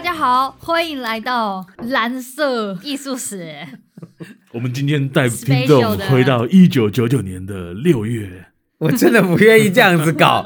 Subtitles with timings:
[0.00, 3.54] 大家好，欢迎来到蓝色艺术史。
[4.50, 8.46] 我们今天带听众回到一九九九年的六月。
[8.78, 10.42] 我真的不愿意这样子搞，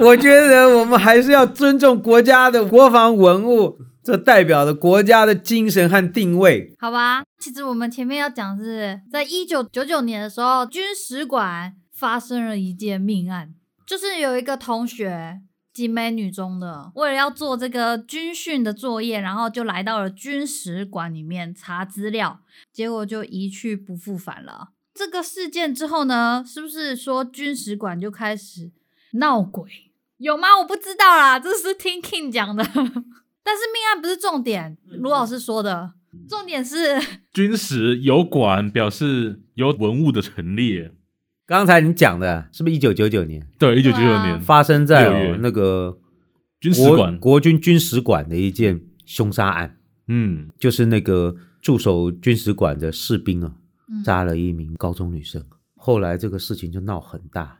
[0.00, 6.74] 我觉得我们还是要尊重国家的国防文物，这代表了国家的精神和定位。
[6.78, 13.50] 好吧，其实我们前面要讲是，在一九九九年的时候，军史馆发生了一件命案，
[13.86, 15.42] 就是有一个同学。
[15.76, 22.40] 景美女中的，为了要做这个军训的作业，然后就来到了军史馆里面查资料，
[22.72, 24.70] 结果就一去不复返了。
[24.94, 28.70] 这个事件之后呢，是不是说军史馆就开始
[29.12, 29.70] 闹鬼？
[30.16, 30.56] 有吗？
[30.58, 32.64] 我不知道啦，这是听 King 讲的。
[33.44, 35.92] 但是命案不是重点，卢老师说的，
[36.26, 36.98] 重点是
[37.34, 40.94] 军史有馆表示有文物的陈列。
[41.46, 43.46] 刚才你讲的是不是一九九九年？
[43.56, 45.96] 对，一九九九年发生在、哦、那个
[46.60, 49.78] 军史馆国军军史馆的一件凶杀案。
[50.08, 53.52] 嗯，就是那个驻守军史馆的士兵啊，
[54.04, 55.40] 杀了一名高中女生。
[55.40, 57.58] 嗯、后来这个事情就闹很大，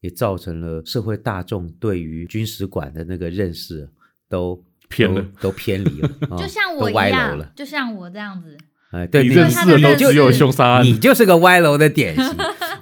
[0.00, 3.86] 也造成了社会大众对于军史馆的那个认识
[4.30, 8.56] 都偏了，都，都偏离了， 就像我一样，歪楼了，就像我这样子。
[8.92, 12.24] 哎，对，你认识的都只有凶杀案，你就是个歪楼的典型。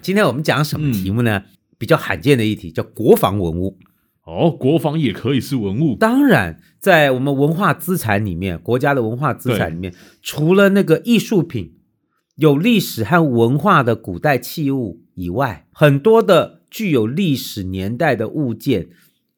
[0.05, 1.39] 今天我们讲什么题目呢？
[1.39, 1.45] 嗯、
[1.79, 3.79] 比较罕见的一题，叫国防文物。
[4.27, 5.97] 哦，国防也可以是文物。
[5.97, 11.79] 当然，在我们文化资产里面，国家的文化资产里面，除了那个艺术品、
[12.37, 18.89] 有历史和文化的古代器物以外，很多的具有历史年代的物件、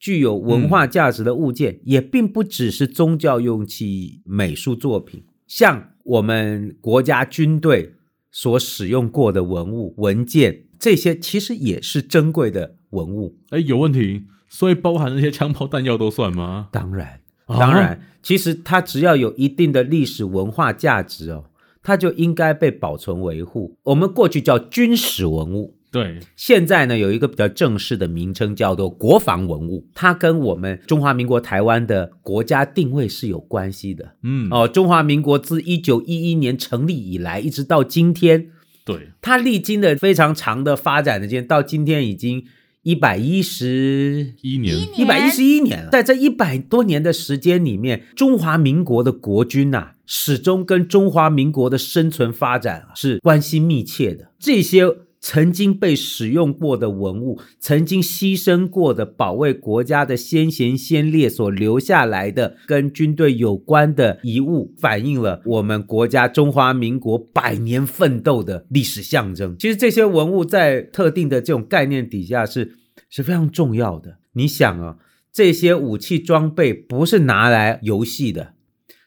[0.01, 7.93] 具有文化价值的物件，嗯、也并不只是宗教用器、美术作品，像我们国家军队。
[8.39, 13.39] 所使用过的文物文件，这些其实也是珍贵的文物。
[13.49, 16.69] 哎，有问题，所以包含那些枪炮弹药都算吗？
[16.71, 21.47] 当然，当然，啊、其实它只要有一定的历史文化价值哦，
[21.83, 23.79] 它就应该被保存维护。
[23.85, 25.75] 我们过去叫军史文物。
[25.97, 34.13] 对，现在呢，有一个比较正式的名称叫做国防文物，它跟我们中华民国台湾的国家定位是有关系的。
[34.23, 38.49] 嗯，哦，中华民国自一九一一年成立以来，一直到今天，
[38.85, 42.45] 对，它历经了非常长的发展的间，到今天已经
[42.83, 45.89] 一百一十一年，一百一十一年了。
[45.89, 54.33] 在这一百多年的时间里面，中华民国的国军呐、啊，始终跟中华民国的生存发展是关系密切的。
[54.39, 54.85] 这些。
[55.29, 69.57] 曾经被使用过的文物，曾经牺牲过的保卫国家的先贤先烈所留下来的跟军队有关的遗物，反映了我们国家中华民国百年奋斗的历史象征。
[69.59, 72.77] 其实这些文物在特定的这种概念底下是
[73.11, 74.19] 是非常重要的。
[74.35, 74.99] 你想啊，
[75.33, 78.53] 这些武器装备不是拿来游戏的，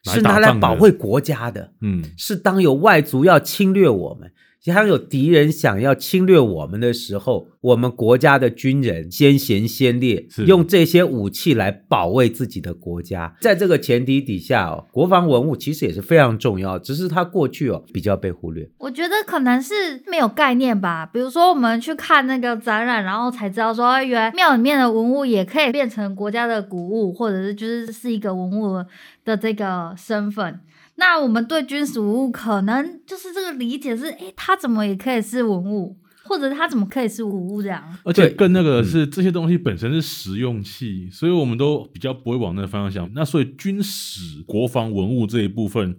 [0.04, 1.72] 是拿来保卫国家的。
[1.82, 4.34] 嗯，是当有外族要侵略我们。
[4.66, 13.36] 当有敌人想要侵略我们的时候，我们国家的军人先贤先烈，用这些武器来保卫自己的国家。
[13.42, 18.70] 在这个前提底下哦，国防文物其实也是非常重要，只是它过去哦比较被忽略。
[18.78, 21.06] 我觉得可能是没有概念吧。
[21.06, 28.84] 比如说我们去看那个展览，然后才知道说，原来庙里面的文物也可以变成国家的古物，或者是就是是一个文物
[29.26, 30.60] 的这个身份。
[31.00, 37.82] 那我们对军史文物可能就是这个理解是，哎，它怎么也可以是文物，或者它怎么可以是文物这样？
[38.04, 43.14] 而且更那个是这些东西本身是实用器，嗯、所以我们都比较不会往那个方向想。
[43.16, 45.96] 那所以军史国防文物这一部分，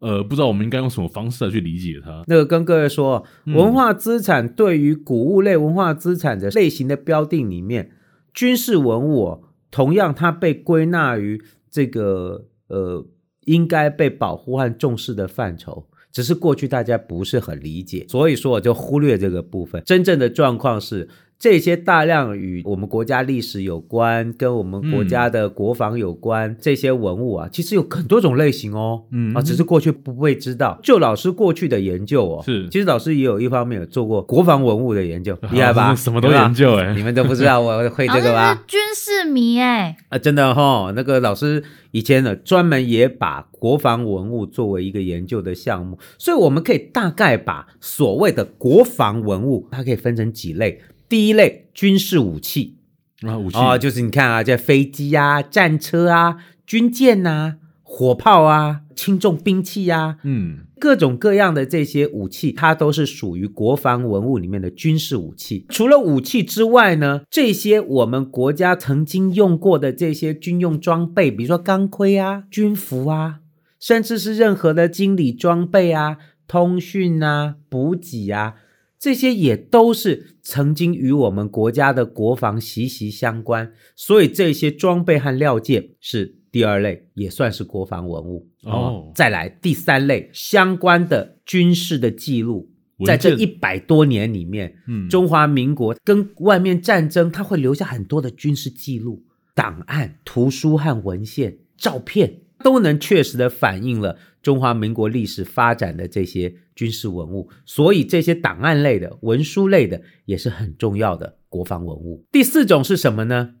[0.00, 2.22] 呃，不知道我们应该用什么方式来去理解它。
[2.26, 7.90] 那个跟各位说，文化资产对于古物类文化资产的类型的标定里面，
[8.34, 13.06] 军事文物同样它被归纳于这个呃。
[13.46, 19.82] 应该被保护和重视的范畴，只是过去大家不是很理解，所以说我就忽略这个部分。
[19.84, 21.08] 真正的状况是。
[21.38, 29.04] 这些大量与我们国家历史有关，跟我们国家的国防有关，嗯、这些文物啊，其实有很多种类型哦。
[29.12, 30.80] 嗯啊，只是过去不会知道。
[30.82, 35.94] 就老师过去的研究哦，是，其实老师也有一方面有做过国防文物的研究， 厉害吧？
[35.96, 38.64] 什么都研究哎，你们都不知道我会这个吧？
[38.66, 50.80] 军事迷哎啊，真的哈、哦，那个老师以前呢专门也把国防文物作为一个研究的项目，所以我们可以大概把所谓的国防文物，它可以分成几类。
[51.08, 52.76] 第一类军事武器。
[53.22, 53.56] 啊，武器。
[53.56, 56.36] 哦，就是你看啊，这飞机啊、战车啊、
[56.66, 65.64] 军舰呐、啊、火炮啊、轻重兵器啊，嗯，各种各样的这些武器，它都是属于国防文物里面的军事武器。
[65.70, 73.36] 除了武器之外呢，这些我们国家曾经用过的这些军用装备，比如说钢盔啊、军服啊，
[73.80, 78.54] 甚至是任何的经理装备啊、通讯啊、补给啊，
[78.98, 83.72] 这些也都是曾经与我们国家的国防息息相关。
[83.94, 86.36] 所以这些装备和料件是。
[86.52, 88.72] 第二类也算是国防文物哦。
[88.72, 92.70] 哦，再来第三类相关的军事的记录，
[93.04, 99.22] 在这一百多年里面，嗯，中华民国跟外面战争，它会留下很多的军事记录、
[99.54, 107.48] 档案、图书和文献、照片，都能确实的反映了中华民国历史发展的这些军事文物。
[107.64, 112.24] 所以这些档案类的、文书类的也是很重要的国防文物。
[112.32, 113.54] 第四种是什么呢？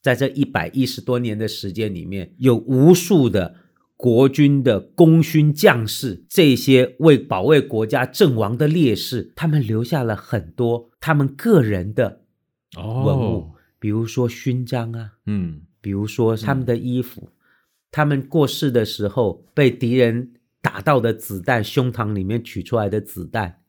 [0.00, 3.54] 在这一百一十多年的时间里面，有无数的
[3.96, 12.22] 国军的功勋将士，这些为保卫国家阵亡的烈士，他们留下了很多他们个人的
[12.76, 17.32] 文物，哦、比如说勋章啊，嗯，比如说他们的衣服，嗯、
[17.92, 23.60] 他们过世的时候被敌人打到的子弹，胸膛里面取出来的子弹，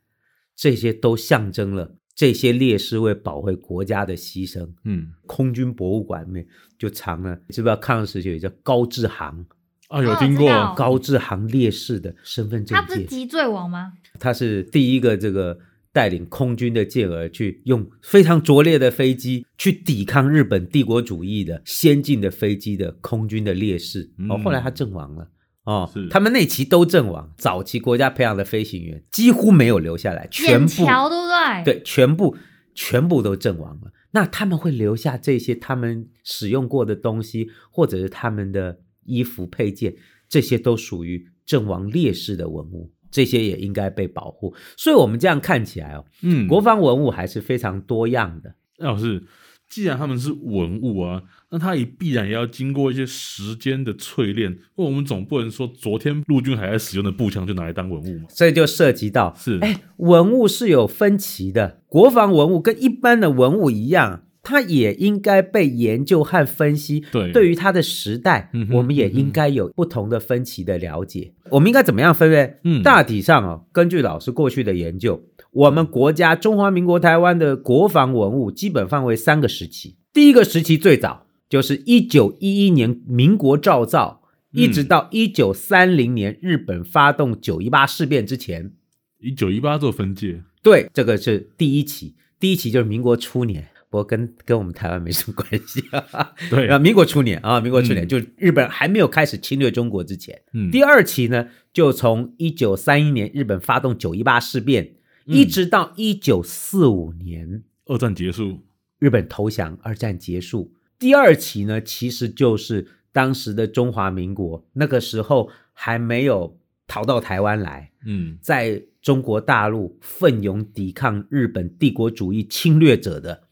[0.56, 1.96] 这些都象征了。
[2.16, 6.48] 这些烈士为保卫国家的牺牲，嗯，空军博物馆里面
[6.78, 9.44] 就藏了，知不知道抗日时期有一个叫高志航
[9.90, 10.02] 啊？
[10.02, 12.78] 有听过高志航烈士的身份证件？
[12.78, 13.94] 他不是击坠王吗？
[14.20, 15.58] 他是第一个这个
[15.94, 24.12] 带领空军的健儿去用非常拙劣的飞机去抵抗日本帝国主义的先进的飞机的空军的烈士。
[24.18, 25.30] 嗯、哦，后来他阵亡了。
[25.66, 31.64] 哦，他们那期都阵亡，早期国家培养的飞行员几乎没有留下来，全部对不对？
[31.64, 32.36] 对，全部
[32.76, 33.94] 全部都阵亡了。
[34.12, 39.96] 那他们会留下这些他们使用过的东西，或者是他们的衣服配件，
[40.28, 44.54] 这些都属于阵亡烈士的文物，这些也应该被保护。
[44.76, 48.56] 所以，我们这样看起来哦，嗯，国防文物还是非常多样的。
[48.80, 49.24] 老师。
[49.70, 54.52] 既然他们是文物啊，那它也必然也要经过一些时间的淬炼。
[54.52, 58.26] 因为我们总不能说昨天陆军还在使用的步枪就拿来当文物嘛。
[58.30, 67.04] 所以就涉及到是，哎，文物是有分歧的，国防文物跟一般的文物一样，它也应该被研究和分析。
[67.12, 71.34] 对，对于它的时代，嗯、我们也应该有不同的分歧的了解。
[71.46, 72.58] 嗯、我们应该怎么样分类？
[72.66, 75.24] 嗯，大体上哦，根据老师过去的研究。
[75.52, 79.96] 我们国家中华民国台湾的国防文物基本范围三个时期。
[80.12, 88.74] 第一个时期最早就是一九一一年民国造造，一直到一九三零年日本发动九一八事变之前。
[89.20, 92.16] 一九一八做分界，对，这个是第一期。
[92.40, 96.34] 第一期就是民国初年，不过跟跟我们台湾没什么关系啊。
[96.50, 100.42] 对啊，民国初年啊，民国初年、嗯、就日本还没有开始侵略中国之前。
[100.54, 104.96] 嗯，第二期呢，就从一九三一年日本发动九一八事变。
[105.26, 108.60] 一直到一九四五年，二战结束，
[109.00, 110.74] 日本投降，二战结束。
[111.00, 123.43] 第二期呢，其实就是当时的中华民国，那个时候还没有逃到台湾来，嗯，在中国大陆奋勇抵抗日本帝国主义侵略者的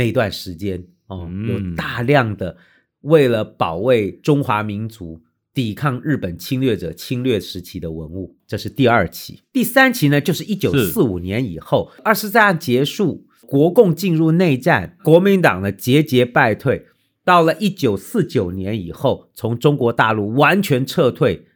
[0.00, 2.56] 那段时间，哦，嗯，有大量的
[3.02, 5.20] 为了保卫中华民族。
[5.52, 9.42] 抵抗日本侵略者侵略时期的文物，这是第二期。
[9.52, 16.86] 第三期呢，就是一九四五年以后，是二次大战结束，国共进入内战，国民党呢节节败退。
[17.24, 21.46] 到了一九四九年以后，从中国大陆完全撤退，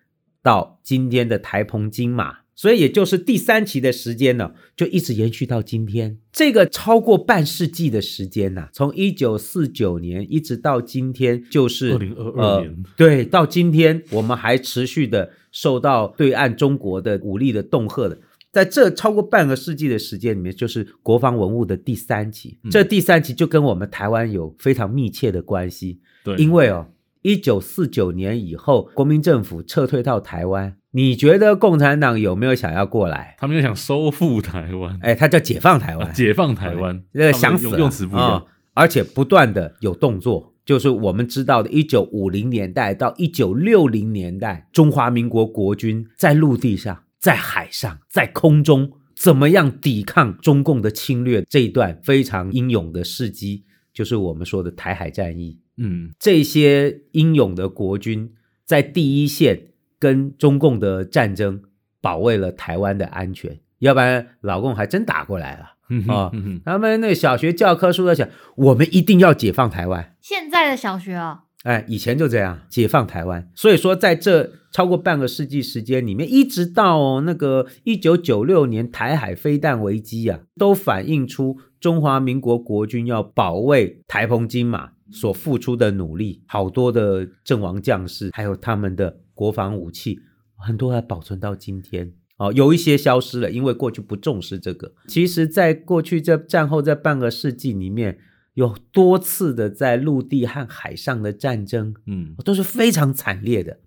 [0.42, 2.38] 到今天的台澎金马。
[2.56, 18.18] 所以也就是第三期的时间呢，就一直延续到今天，这个超过半世纪的时间呐，从一九四九年一直到今天，就是二零二二年，呃，对，到今天我们还持续的受到对岸中国的武力的恫吓的，
[18.52, 26.86] 在这超过半个世纪的时间里面，就是国防文物的第三期，嗯，这第三期就跟我们台湾有非常密切的关系，对，因为哦，
[27.24, 30.76] 一九四九年以后，国民政府撤退到台湾。
[30.90, 33.34] 你觉得共产党有没有想要过来？
[33.38, 51.42] 他们又想收复台湾，哎，他叫解放台湾，啊、解放台湾，那个想死用词不一样、哦，而且不断的有动作，就是我们知道的，一九五零年代到一九六零年代，中华民国国军在陆地上、在海上、在空中，怎么样抵抗中共的侵略？
[51.48, 55.58] 这一段非常英勇的事迹，就是我们说的台海战役。
[55.78, 58.34] 嗯，这些英勇的国军
[58.66, 59.68] 在第一线。
[59.96, 61.62] 跟中共的战争
[62.02, 65.76] 保卫了台湾的安全，要不然老共还真打过来了啊！
[65.88, 70.14] 嗯哼嗯，他们那小学教科书在讲，我们一定要解放台湾。
[70.20, 73.50] 现在的小学啊、哦，哎，以前就这样解放台湾。
[73.54, 86.42] 所以说，在这超过半个世纪时间里面，一直到那个一九九六年台海飞弹危机啊，都反映出中华民国国军要保卫台澎金马所付出的努力。
[86.46, 90.20] 好多的阵亡将士，还有他们的国防武器，
[90.56, 92.12] 很多还保存到今天。
[92.36, 94.92] 哦，有一些消失了，因为过去不重视这个。
[95.06, 98.18] 其实，在过去这战后这半个世纪里面，
[98.54, 103.78] 有多次的在陆地和海上的战争，嗯，都是非常惨烈的。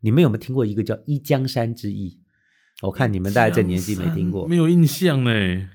[0.00, 2.18] 你们有没有听过一个叫一江山之役？
[2.82, 5.30] 我看你们大概这年纪没听过，没有印象呢。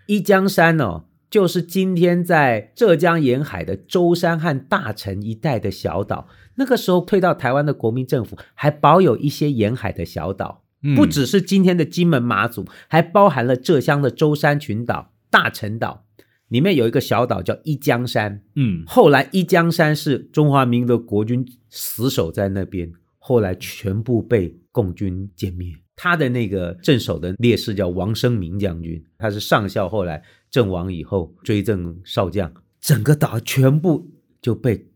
[0.08, 6.28] 一江山哦，就是今天在浙江沿海的舟山和大陈一带的小岛。
[6.56, 10.64] 那个时候退到台湾的国民政府还保有一些沿海的小岛。
[10.96, 16.06] 不只是今天的金门、马祖，还包含了浙江的舟山群岛、大陈岛，
[16.50, 18.42] 里面有一个小岛叫一江山。
[18.56, 25.74] 嗯，后来一江山是中华民国国军死守在那边，后来全部被共军歼灭。
[25.96, 34.88] 他的那个镇守的烈士叫王生明将军，他是上校，后来阵亡以后追赠少将，整个岛全部就被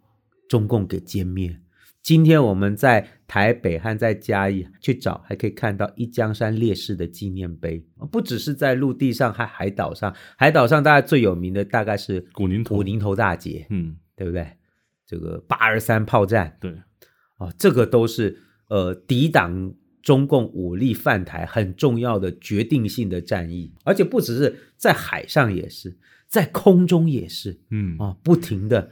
[0.48, 1.60] 中共给歼灭。
[2.04, 7.82] 今天我们在台北和在嘉义去找，还可以看到一江山烈士的纪念碑。
[8.12, 10.14] 不只是在陆地上，还海岛上。
[10.36, 14.46] 海岛上大家最有名的大概是古宁头古宁头大捷，嗯，对不对？
[15.08, 16.74] 这个八二三炮战，对，
[17.38, 23.74] 哦，这个都是呃抵挡中共武力犯台很重要的决定性的战役。
[23.86, 25.98] 而且不只是在海上，也是
[26.28, 28.92] 在空中也是，嗯啊，不停的。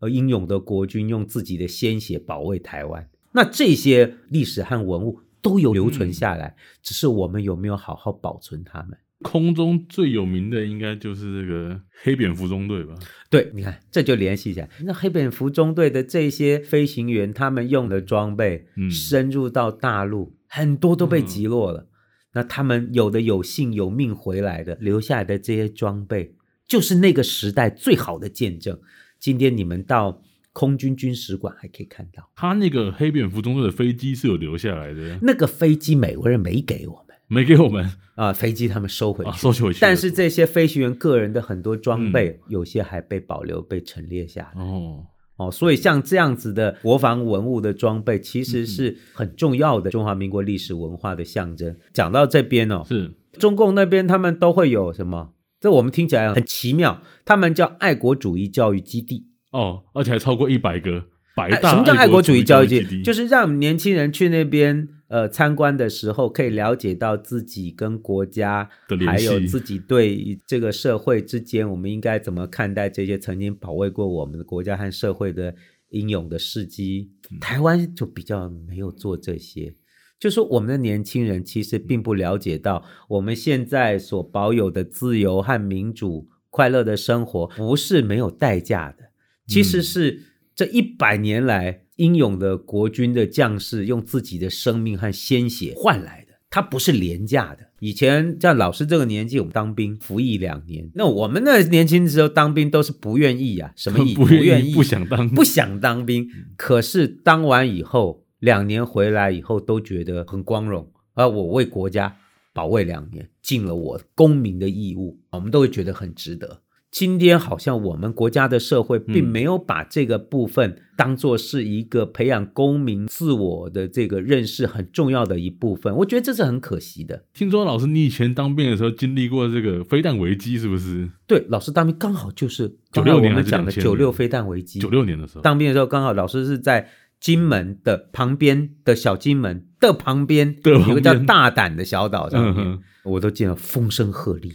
[0.00, 8.96] 而英勇的国军用自己的鲜血保卫台湾，那这些历史和文物都有留存下来，嗯、只是我们有没有好好保存它们？
[9.22, 12.94] 空中最有名的应该就是这个黑蝙蝠中队吧？
[13.28, 14.70] 对，你看这就联系起来。
[14.84, 21.80] 那黑蝙蝠中队的这些飞行员，他们用的装备，嗯，深入到大陆，很多都被击落了。
[21.80, 21.88] 嗯、
[22.34, 26.34] 那他们有的有幸有命回来的，留下来的这些装备，
[26.66, 28.78] 就是那个时代最好的见证。
[29.18, 30.22] 今天你们到
[30.56, 35.18] 空军军史馆还可以看到，他那个黑蝙蝠中队的飞机是有留下来的。
[35.20, 39.80] 那个飞机美国人没给我们，没给我们啊，飞机他们收回去，啊、收回去。
[39.82, 44.62] 但是这些飞行员个人的很多装备，嗯、有些还被保留、被陈列下来。
[44.62, 45.04] 哦
[45.36, 51.76] 哦，所以像这样子的国防文物的装备，其实是很重要的中华民国历史文化的象征。
[51.92, 55.34] 讲到这边哦，是中共那边他们都会有什么？
[55.60, 61.70] 这我们听起来很奇妙，他们叫爱国主义教育基地哦，而且还超过一百个百大。
[61.70, 63.02] 什么叫爱国主义教育基地？
[63.02, 75.54] 就是让年轻人去那边呃参观的时候，可以了解到自己跟国家的联系，还有自己对这个社会之间，我们应该怎么看待这些曾经保卫过我们的国家和社会的
[75.90, 77.12] 英勇的事迹。
[77.40, 79.74] 台湾就比较没有做这些。
[80.18, 89.10] 就是我们的年轻人其实并不了解到，我们现在所保有的自由和民主、快乐的生活不是没有代价的，
[89.46, 90.22] 其实是
[90.54, 97.66] 这一百年来英勇的国军的将士用自己的生命和鲜血换来的，它不是廉价的。
[97.80, 104.14] 以前像老师这个年纪，我们当兵服役两年，那我们那年轻的时候当兵都是不愿意啊，什么 意？
[104.14, 106.28] 不愿意，不想当，不想当兵。
[106.56, 108.24] 可是当完以后。
[108.38, 112.14] 两年回来以后都觉得很光荣，而我为国家
[112.52, 116.60] 保卫两年，尽了我公民的义务，我们都会觉得很值得。
[116.98, 127.22] 今天好像我们国家的社会并没有把这个部分当做是一个培养公民自我的这个认识很重要的一部分，我觉得这是很可惜的。
[127.34, 131.06] 听说老师你以前当兵的时候经历过这个飞弹危机，是不是？
[131.26, 134.78] 对，老师当兵刚好就是九六年我们讲的九六飞弹危机。
[134.80, 136.88] 九六年的时候当兵的时候，刚好老师是在。
[137.18, 144.52] 金门的旁边的小金门的旁边，有一个叫大胆的小岛上面，嗯、我都见了风声鹤唳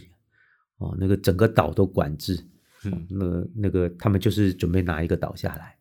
[0.82, 2.38] 哦，那个整个岛都管制，
[2.84, 2.92] 嗯。
[2.92, 5.76] 哦、那那个他们就是准备拿一个岛下来，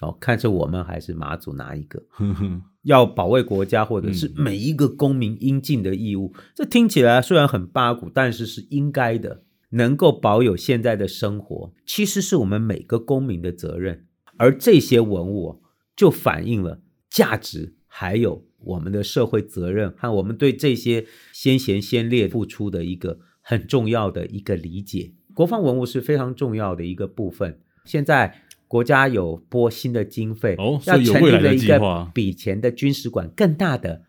[0.00, 14.06] 哦，看是我们还是马祖拿一个， 呵呵要保卫国家或者是每一个公民应尽的义务，嗯、这听起来虽然很八股，但是是应该的，能够保有现在的生活，其实是我们每个公民的责任，
[14.36, 15.62] 而这些文物。
[15.94, 16.80] 就反映了
[17.10, 25.12] 价值，还有我们的社会责任和我们对这些先贤先烈付出的一个很重要的一个理解。
[25.34, 27.60] 国防文物是非常重要的一个部分。
[27.84, 34.02] 现在国家有拨新的经费，哦，要成立了一个比前的军事馆更大的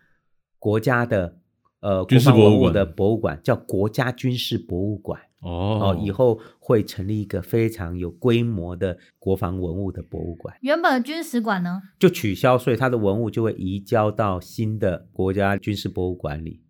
[0.58, 1.38] 国家的
[1.80, 5.20] 呃国防文物的博物馆，叫国家军事博物馆。
[5.40, 10.56] 哦，以后会成立一个非常有规模的国防文物的博物馆。
[10.62, 16.62] 原本的军事馆呢，就取消，所以它的文物就会移交到新的国家军事博物馆里。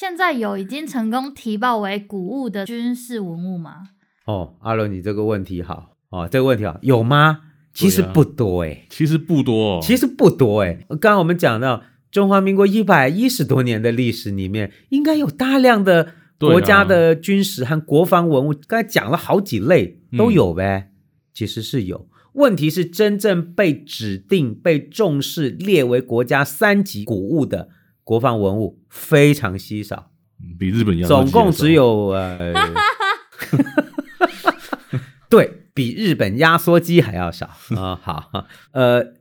[0.00, 3.90] 那现在有已经成功提报为古物的军事文物吗？
[4.24, 7.40] 哦，阿伦，你这个问题好哦，这个问题好，有吗？
[7.74, 10.86] 其实不多哎、欸，其实不多，哦，其实不多哎、欸。
[10.88, 16.14] 刚刚我们讲到中华民国一百一十多年的历史里面，应该有大量的。
[16.40, 20.88] 国家的军事和国防文物，刚才讲了好几类，都有呗。
[20.88, 20.90] 嗯、
[21.34, 27.68] 其实是有，问题是真正被指定、被重视、列为国家三级古物的
[28.10, 30.10] 国防文物非常稀少，
[30.58, 32.52] 比日本要总共只有呃，
[35.30, 37.46] 对比日本压缩机还要少
[37.78, 37.98] 啊、哦。
[38.02, 39.12] 好，呃，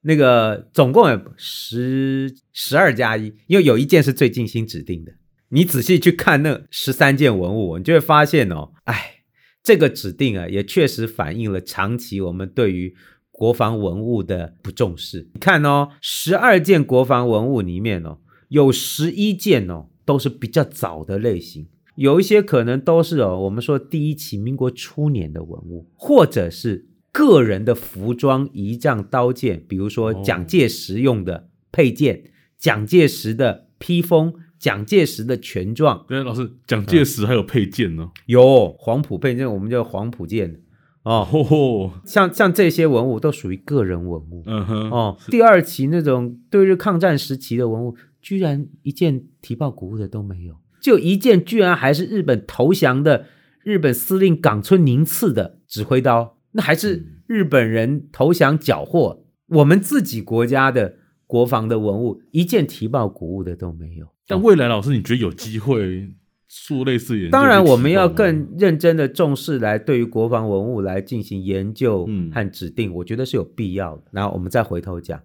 [0.00, 5.12] 那个总共有十十二加一，因为有一件是最近新指定的。
[5.50, 9.24] 你仔细去看那十三件文物，你就会发现哦，哎，
[9.62, 12.94] 这个指定啊，也确实反映了长期我们对于
[13.30, 15.28] 国防文物的不重视。
[15.34, 18.20] 你看哦，十二件国防文物里面哦，
[18.52, 21.66] 有十一件哦，都是比较早的类型，
[21.96, 32.24] 有一些可能都是哦，我们说第一期民国初年的文物，或者是个人的服装、仪仗、刀剑，比如说蒋介石用的佩剑、
[32.58, 34.34] 蒋介石的披风。
[34.62, 38.12] 蒋介石的权状，对，老师，蒋介石还有佩剑呢？
[38.26, 40.60] 有黄埔佩剑，我们叫黄埔剑
[41.02, 41.26] 哦。
[41.32, 44.44] 哦，像像这些文物都属于个人文物。
[44.46, 53.26] 嗯哼，哦，第二期那种对日抗战时期的文物，居然一件提报古物的都没有，就一件居然还是日本投降的
[53.62, 60.94] 日本司令冈村宁次的指挥刀，那还是日本人投降缴获，我们自己国家的
[61.26, 64.06] 国防的文物，一件提报古物的都没有。
[64.26, 66.14] 但未来老师，你觉得有机会
[66.48, 67.30] 做类似研究？
[67.32, 74.04] 当然，我们要更认真的重视来对于国防文物来进行研究和指定，嗯、我觉得是有必要的。
[74.12, 75.20] 然后我们再回头讲，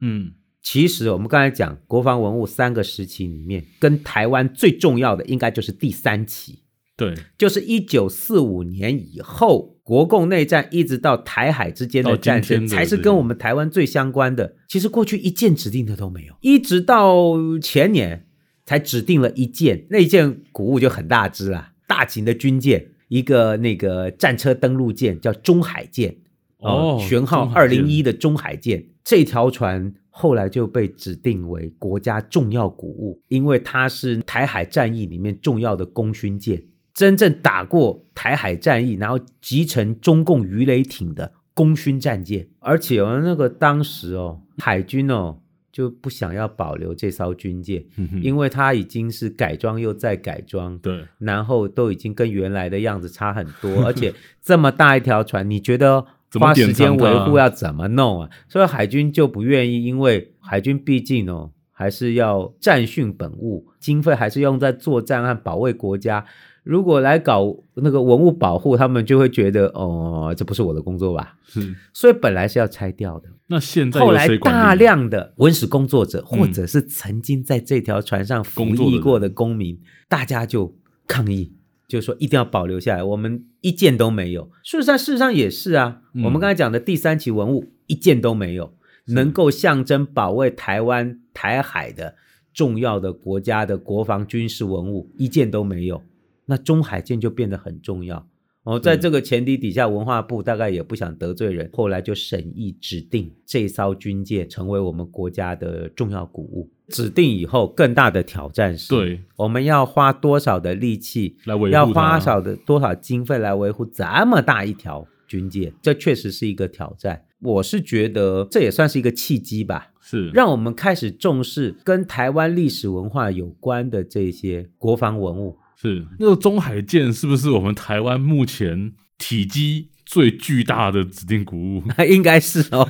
[0.00, 6.60] 嗯，其实我们刚才讲国防文物三个时期里面，跟台湾最重要的应该就是第三期，
[6.96, 14.56] 对，就是一九四五年以后，国共内战一直到台海之间的战争，才是跟我们台湾最相关的。
[14.68, 18.26] 其实过去一件指定的都没有，一直到前年。
[18.66, 26.18] 才指定了一件，那一件古物就很大只了，大型的军舰，一个那个战车登陆舰叫中海舰，
[26.60, 36.62] 哦，舷号二零一的中海舰，这条船后来就被指定为国家重要古物，因为它是台海战役里面重要的功勋舰，
[36.94, 45.38] 真正打过台海战役，然后集成中共鱼雷艇的功勋战舰，而且哦，那个当时哦，海军哦。
[45.72, 56.04] 就不想要保留这艘军舰，嗯、因为它已经是改装又再改装，对，然后都已经跟原来的样子差很多，而且这么大一条船，你觉得
[56.38, 58.30] 花时间维护要怎么弄啊？
[58.48, 66.24] 所以海军就不愿意，因为海军毕竟哦还是要战训本务，经费还是用在作战和保卫国家。
[66.62, 71.34] 如果来搞那个文物保护，他们就会觉得哦，这不是我的工作吧？
[71.46, 73.28] 是，所以本来是要拆掉的。
[73.46, 80.76] 那现在后来大量的文史工作者，或者是曾经在这条船上服役过的公民，嗯、大家就
[81.08, 81.50] 抗议，
[81.90, 83.02] 就说一定要保留下来。
[83.02, 84.50] 我们一件都没有。
[84.62, 86.02] 事实上，事实上也是啊。
[86.14, 88.72] 嗯、我们刚才讲的第三期文物一件都没有，
[89.08, 92.14] 能够象征保卫台湾台海的
[92.54, 96.02] 重要的国家的国防军事文物一件都没有。
[96.46, 98.26] 那中海舰就变得很重要
[98.64, 106.70] 哦，在这个前提底下，文化部大概也不想得罪人，后来就审议指定这艘军舰成为我们国家的重要古物。
[106.88, 117.24] 指定以后，更大的挑战是，对，我们要花多少的力气来维护，要花少的多少经费来维护这么大一条军舰，这确实是一个挑战。
[117.42, 125.56] 我是觉得这也算是一个契机吧，是让我们开始重视跟台湾历史文化有关的这些国防文物。
[125.80, 131.82] 是那个中海舰是不是我们台湾目前体积最巨大的指定古物？
[132.06, 132.86] 应该是哦，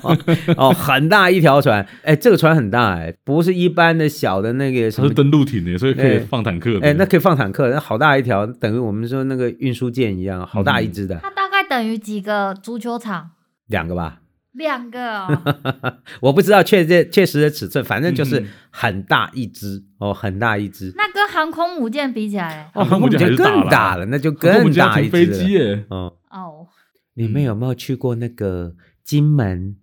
[0.56, 6.86] 哦，很大一条船，哎，这个船很大哎，不是一般的小的那个什么，它是登陆艇的，所以可以放坦克的。
[6.86, 11.20] 哎，那可以放坦克，那好大一条，等于我们说那个运输舰一样，好大一只的。
[11.22, 13.30] 它大概等于几个足球场？
[13.66, 14.19] 两个吧。
[14.52, 15.42] 两个、哦，
[16.22, 20.92] 我不知道确确确实的尺寸，反正就是很大一只、嗯、哦，很大一只。
[20.96, 25.26] 那跟航空母舰比起来，哦，航空母舰更大了，那就更大一只了。
[25.26, 26.66] 飞机耶，哦哦，
[27.14, 29.76] 你们有没有去过那个金门？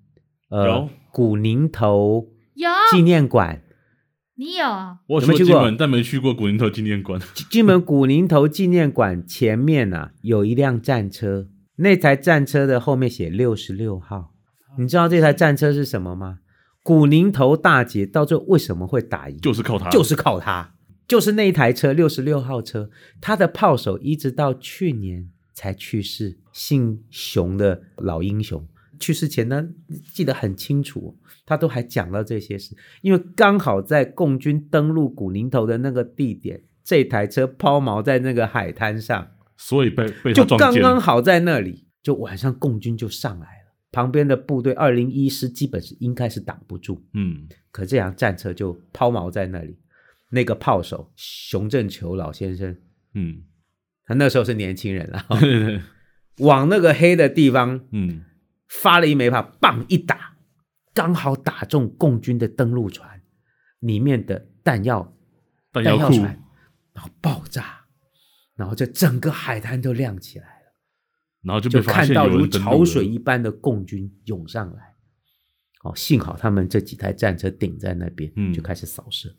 [0.50, 3.62] 呃，古宁头有纪念馆，
[4.36, 5.00] 你有啊？
[5.08, 7.20] 我有没有去过去过金门，但没去过古宁头纪念馆。
[7.50, 14.34] 金门古宁头纪念馆前面啊，有一辆战车，那台战车的后面写六十六号。
[14.78, 16.40] 你知道这台战车是什么吗？
[16.84, 19.38] 古宁头大捷到最后为什么会打赢？
[19.40, 20.74] 就是靠它，就是靠它，
[21.08, 28.66] 就是那一台车六十六号车，他的炮手一直到去年才去世，姓熊的老英雄。
[29.00, 29.68] 去世前呢，
[30.14, 43.57] 记得很清楚，他都还讲到这些事，因为刚好在共军登陆古宁头的那个地点，这台车抛锚在那个海滩上，所以被被就刚刚好在那里，就晚上共军就上来了，
[43.92, 49.80] 旁边的部队二零一师基本是应该是挡不住，嗯，可这辆战车就抛锚在那里，
[50.32, 52.76] 那个炮手熊振球老先生，
[53.14, 53.44] 嗯，
[54.06, 55.26] 他那时候是年轻人了，
[56.40, 57.88] 往那个黑的地方。
[57.92, 58.24] 嗯，
[58.68, 60.36] 发了一枚炮，棒一打，
[60.94, 63.22] 刚好打中共军的登陆船
[63.80, 65.16] 里面的弹药，
[65.72, 66.44] 弹药库，船，
[66.94, 67.86] 然后爆炸，
[68.56, 70.48] 然后这整个海滩都亮起来。
[70.48, 70.57] 了，
[71.48, 74.94] 然后就就被看到如潮水一般的共军涌上来。
[75.84, 79.34] 哦，幸好他们这几台战车顶在那边，嗯就开始扫射，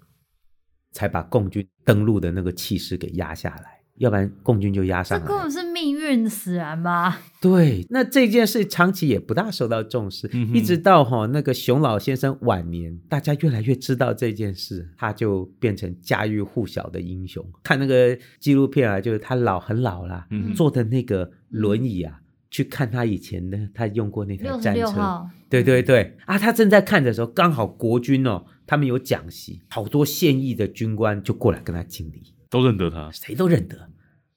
[0.93, 5.31] 才把共军登陆的那个气势给压下来，要不然共军就压上来了。
[5.31, 7.21] 根本是命运使然吧？
[7.41, 17.45] 对，那这件事长期也不大受到重视，嗯一直到哈、哦、那个熊老先生晚年，大家越来越知道这件事，他就变成家喻户晓的英雄。
[17.63, 25.29] 看那个纪录片啊，就是他老很老啦，嗯坐的那个轮椅啊，去看他以前的他用过那台战车。
[25.49, 32.35] 对对对啊，他正在看的时候，刚好国军哦，他们有讲席，好多现役的军官就过来跟他敬礼。
[32.51, 33.77] 都认得他，谁都认得，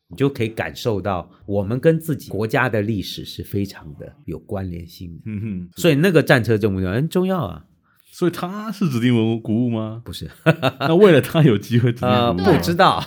[0.10, 5.22] 你就可以感受到我们跟自己国家的历史是非常的有关联性的。
[5.26, 6.96] 嗯哼，所以那个战车重不重要？
[6.96, 7.66] 很重要啊，
[8.12, 10.02] 所以他是指定文物古物吗？
[10.04, 10.30] 不是？
[10.82, 13.04] 那为了他有机会指定呃， 文物吗，不知道。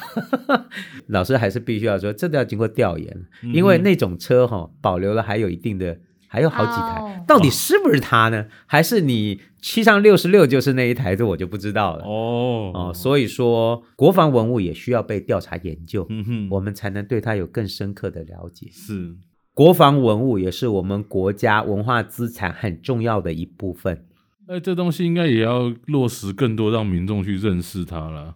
[1.08, 5.98] 老师还是必须要说，这都要经过调研，嗯因为那种车哈、保留了还有一定的，
[6.34, 8.46] 还有好几台，哦到底是不是他呢？
[8.66, 11.14] 还是你七上六十六就是那一台？
[11.14, 12.04] 这我就不知道了。
[12.04, 18.68] 哦哦，所以说国防文物也需要被调查研究，嗯哼，我们才能对它有更深刻的了解。
[18.72, 19.14] 是
[19.54, 24.04] 国防文物也是我们国家文化资产很重要的一部分。
[24.48, 28.34] 那这东西应该也要落实更多，让民众去认识它了。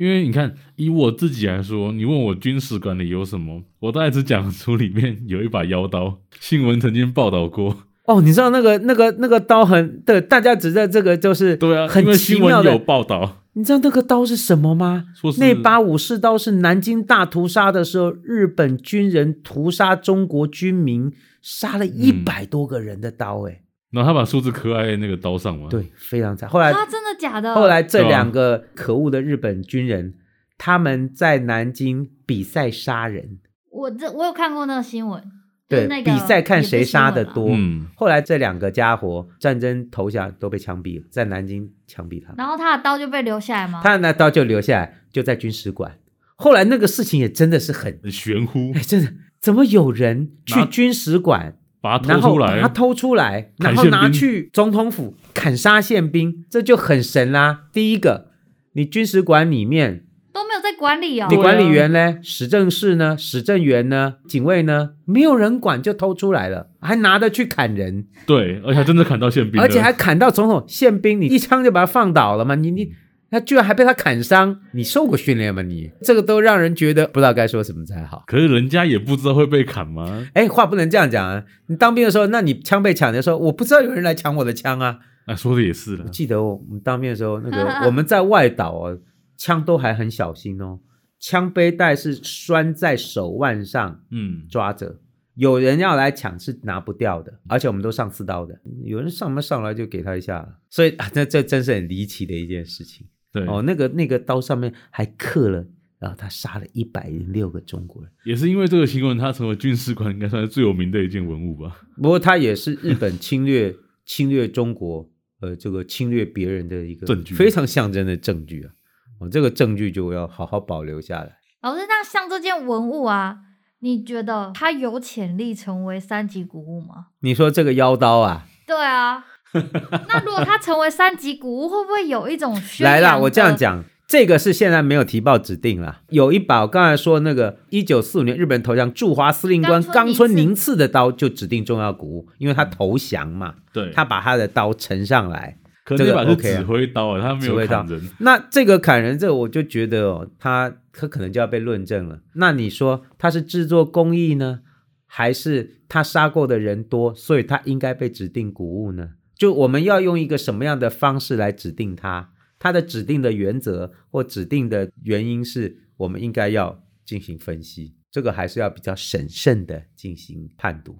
[0.00, 7.82] 因为你看，以我自己来说，你问我军事管理有什么，我大概只讲出里面有一把腰刀，新闻曾经报道过。
[8.06, 12.78] 哦，你知道那个那个那个刀很对，大家只在这个就是对啊，很为奇妙的新闻有。
[12.78, 15.04] 报道，你知道那个刀是什么吗？
[15.14, 23.46] 说是那把武士刀是南京大屠杀的时候，日本军人屠杀中国军民，杀了一百多个人的刀。
[23.46, 23.60] 哎、
[23.90, 26.48] 然后他把数字刻在那个刀上吗。，对，非常惨。
[26.48, 27.54] 后来啊，真的假的？
[27.54, 30.14] 后来这两个可恶的日本军人，
[30.56, 33.38] 他们在南京比赛杀人。
[33.70, 35.22] 我这我有看过那个新闻，
[35.68, 37.48] 对，那个比赛看谁杀的多。
[37.50, 43.80] 嗯，后来这两个家伙战争投降都被枪毙了，在南京枪毙他们，然后他的刀就被留下来吗？
[43.82, 45.98] 他那刀就留下来，就在军史馆。
[46.36, 57.64] 后来那个事情也真的是很，很玄乎哎，，真的怎么有人去拿军史馆，把它偷出来，把它偷出来，然后拿去总统府砍杀宪兵，这就很神啦。
[57.72, 58.28] 第一个，
[58.72, 60.04] 你军事馆里面。
[60.32, 61.26] 都没有在管理哦。
[61.28, 62.18] 你管理员呢？
[62.22, 63.16] 史政室呢？
[63.18, 64.14] 史政员呢？
[64.28, 64.90] 警卫呢？
[65.04, 72.54] 没有人管就偷出来了，还拿着去砍人，对，而且还真的砍到宪兵，而且还砍到总统宪兵，你一枪就把他放倒了嘛？
[72.54, 72.92] 你你
[73.30, 75.90] 他居然还被他砍伤，你受过训练吗你？
[76.02, 78.24] 这个都让人觉得不知道该说什么才好。
[78.26, 80.26] 可是人家也不知道会被砍吗？
[80.34, 81.44] 哎，话不能这样讲啊！
[81.68, 84.98] 你当兵的时候，那你枪被抢的时候，我不知道有人来抢我的枪啊。
[85.26, 88.98] 啊，说的也是了我，记得我们当兵的时候，那个 我们在外岛哦，
[89.36, 90.80] 枪都还很小心哦，
[91.20, 94.00] 枪背带是拴在手腕上。
[94.10, 94.98] 嗯，抓着，
[95.36, 103.62] 有人要来抢是拿不掉的，而且我们都上刺刀的，有人上门上来就给他一下，所以啊，这这真是很离奇的一件事情对，哦。
[103.62, 105.64] 那个那个刀上面还刻了，
[105.98, 111.80] 然后他杀了一百零六个中国人，也是因为这个新闻，他成为军事馆应该算是最有名的一件文物吧。
[112.00, 115.08] 不过他也是日本侵略 侵略中国，
[115.40, 118.72] 呃，这个侵略别人的一个证据非常象征的证据啊。
[119.20, 121.36] 哦，这个证据就要好好保留下来。
[121.62, 123.36] 老师，那像这件文物啊，
[123.80, 127.08] 你觉得它有潜力成为三级古物吗？
[127.20, 129.26] 你说这个腰刀啊，对啊，
[130.08, 136.02] 那如果它成为三级古物，会不会有一种宣来啦，我这样，讲，这个是现在没有提报指定啦。
[136.08, 145.56] 有一把我刚才说那个一九四五年日本投降驻华司令官冈村宁宁次次的刀，就指定重要古物，因为他投降嘛，对，他把他的刀呈上来。
[145.82, 148.10] 可能那把是指挥刀啊，他没有指挥刀砍人。
[148.18, 152.20] 那这个砍人，这个我就觉得哦，他他可能就要被论证了。
[152.34, 154.60] 那你说他是制作工艺呢，
[155.06, 159.08] 还是他杀过的人多，所以他应该被指定古物呢？
[159.40, 162.28] 就我们要用一个什么样的方式来指定它？
[162.58, 170.98] 它的指定的原则或指定的原因是我们应该要进行分析，这个还是要比较审慎的进行判读。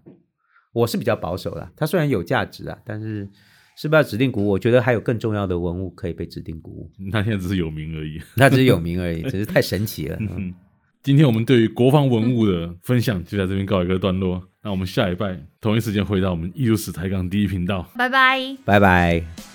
[0.72, 3.28] 我是比较保守啦，它虽然有价值啊，但是
[3.76, 4.48] 是不是要指定古物？
[4.48, 6.90] 我觉得还有更重要的文物可以被指定古物。
[7.12, 8.18] 那现在只是有名而已。
[8.36, 10.16] 那只是有名而已，只是太神奇了。
[10.18, 10.54] 嗯，
[11.02, 14.42] 今天我们对于国防文物的分享就在这边告一个段落。
[14.62, 17.90] 那我们下一拜同一时间回到我们艺术史台港第一频道。
[17.96, 18.56] 拜拜。
[18.64, 19.49] 拜拜。